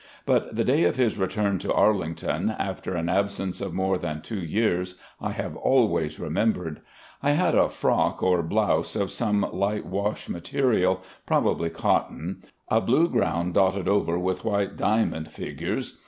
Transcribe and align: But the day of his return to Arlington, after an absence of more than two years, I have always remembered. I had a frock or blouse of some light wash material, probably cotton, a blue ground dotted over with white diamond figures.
But 0.25 0.55
the 0.55 0.63
day 0.63 0.85
of 0.85 0.95
his 0.95 1.19
return 1.19 1.59
to 1.59 1.71
Arlington, 1.71 2.49
after 2.57 2.95
an 2.95 3.07
absence 3.07 3.61
of 3.61 3.75
more 3.75 3.99
than 3.99 4.19
two 4.23 4.39
years, 4.43 4.95
I 5.21 5.29
have 5.33 5.55
always 5.55 6.19
remembered. 6.19 6.81
I 7.21 7.33
had 7.33 7.53
a 7.53 7.69
frock 7.69 8.23
or 8.23 8.41
blouse 8.41 8.95
of 8.95 9.11
some 9.11 9.45
light 9.53 9.85
wash 9.85 10.27
material, 10.27 11.03
probably 11.27 11.69
cotton, 11.69 12.41
a 12.67 12.81
blue 12.81 13.09
ground 13.09 13.53
dotted 13.53 13.87
over 13.87 14.17
with 14.17 14.43
white 14.43 14.75
diamond 14.75 15.29
figures. 15.31 15.99